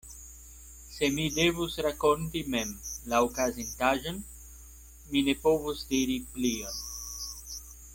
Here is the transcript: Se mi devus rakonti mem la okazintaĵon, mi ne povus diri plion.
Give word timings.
Se 0.93 1.07
mi 1.17 1.25
devus 1.35 1.75
rakonti 1.87 2.41
mem 2.55 2.69
la 3.13 3.21
okazintaĵon, 3.27 4.19
mi 5.13 5.27
ne 5.29 5.39
povus 5.47 5.89
diri 5.95 6.21
plion. 6.35 6.85